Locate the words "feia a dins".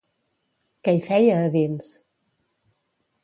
1.09-1.91